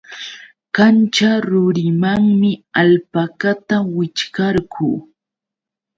[0.75, 2.51] Kanćha rurimanmi
[2.81, 4.89] alpakata wićhqarqu.